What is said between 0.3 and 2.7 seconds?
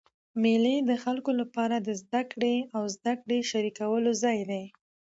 مېلې د خلکو له پاره د زدهکړي